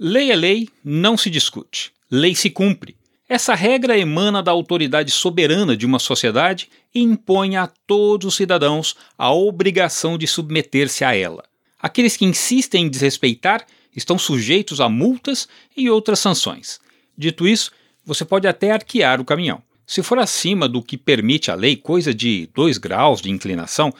[0.00, 1.92] Lei é lei, não se discute.
[2.10, 2.96] Lei se cumpre.
[3.28, 8.94] Essa regra emana da autoridade soberana de uma sociedade e impõe a todos os cidadãos
[9.16, 11.44] a obrigação de submeter-se a ela.
[11.80, 16.80] Aqueles que insistem em desrespeitar estão sujeitos a multas e outras sanções.
[17.16, 17.70] Dito isso,
[18.04, 19.62] você pode até arquear o caminhão.
[19.86, 23.92] Se for acima do que permite a lei, coisa de 2 graus de inclinação,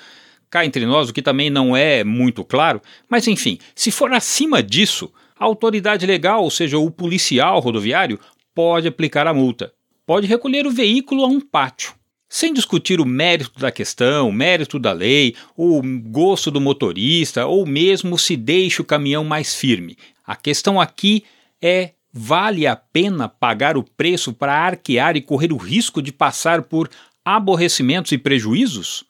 [0.50, 4.62] cá entre nós, o que também não é muito claro, mas enfim, se for acima
[4.62, 5.12] disso,
[5.42, 8.20] a autoridade legal, ou seja, o policial rodoviário,
[8.54, 9.72] pode aplicar a multa.
[10.06, 11.94] Pode recolher o veículo a um pátio.
[12.28, 17.66] Sem discutir o mérito da questão, o mérito da lei, o gosto do motorista ou
[17.66, 19.98] mesmo se deixa o caminhão mais firme.
[20.24, 21.24] A questão aqui
[21.60, 26.62] é Vale a pena pagar o preço para arquear e correr o risco de passar
[26.62, 26.88] por
[27.24, 29.02] aborrecimentos e prejuízos?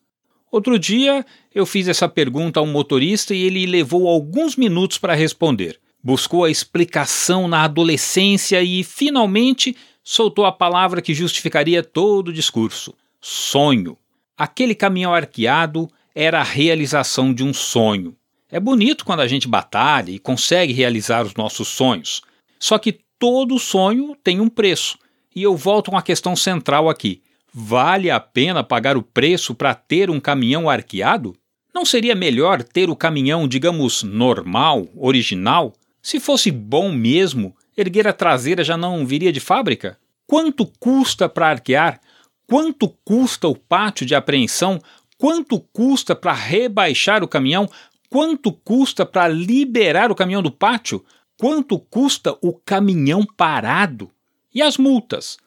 [0.51, 5.15] Outro dia eu fiz essa pergunta a um motorista e ele levou alguns minutos para
[5.15, 5.79] responder.
[6.02, 12.93] Buscou a explicação na adolescência e, finalmente, soltou a palavra que justificaria todo o discurso:
[13.21, 13.96] sonho.
[14.37, 18.16] Aquele caminhão arqueado era a realização de um sonho.
[18.51, 22.21] É bonito quando a gente batalha e consegue realizar os nossos sonhos.
[22.59, 24.99] Só que todo sonho tem um preço.
[25.34, 27.23] E eu volto com a questão central aqui.
[27.55, 31.34] Vale a pena pagar o preço para ter um caminhão arqueado?
[31.74, 35.73] Não seria melhor ter o caminhão, digamos, normal, original?
[36.03, 39.99] Se fosse bom mesmo, erguer a traseira já não viria de fábrica?
[40.27, 42.01] Quanto custa para arquear?
[42.47, 44.80] Quanto custa o pátio de apreensão?
[45.17, 47.69] Quanto custa para rebaixar o caminhão?
[48.11, 51.05] Quanto custa para liberar o caminhão do pátio?
[51.43, 54.09] quanto custa o caminhão parado?
[54.55, 55.39] E as multas?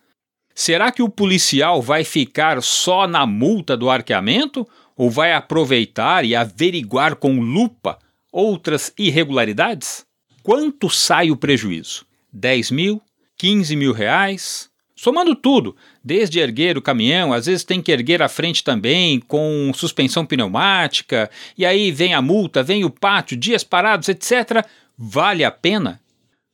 [0.53, 6.35] Será que o policial vai ficar só na multa do arqueamento ou vai aproveitar e
[6.35, 7.97] averiguar com lupa
[8.29, 10.05] outras irregularidades?
[10.45, 12.05] Quanto sai o prejuízo?
[12.31, 13.01] 10 mil?
[13.35, 14.69] 15 mil reais?
[14.95, 19.71] Somando tudo, desde erguer o caminhão, às vezes tem que erguer a frente também, com
[19.73, 24.63] suspensão pneumática, e aí vem a multa, vem o pátio, dias parados, etc.
[24.95, 25.99] Vale a pena?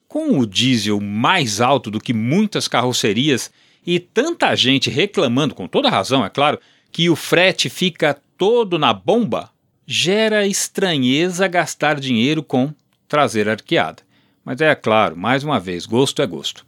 [0.08, 3.52] Com o diesel mais alto do que muitas carrocerias
[3.86, 6.62] e tanta gente reclamando, com toda razão, é claro,
[6.94, 9.50] que o frete fica todo na bomba,
[9.86, 12.74] gera estranheza gastar dinheiro com
[13.12, 14.04] traseira arqueada.
[14.44, 16.66] Mas é claro, mais uma vez, gosto é gosto.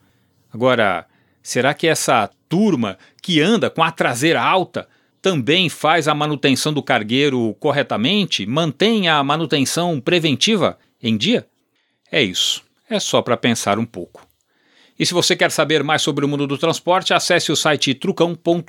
[0.52, 1.08] Agora,
[1.42, 4.86] será que essa turma que anda com a traseira alta
[5.22, 8.46] também faz a manutenção do cargueiro corretamente?
[8.46, 11.48] Mantém a manutenção preventiva em dia?
[12.12, 12.62] É isso.
[12.90, 14.28] É só para pensar um pouco.
[15.00, 18.68] E se você quer saber mais sobre o mundo do transporte, acesse o site trucão.com.br.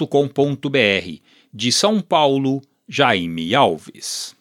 [1.53, 4.37] De São Paulo, Jaime Alves.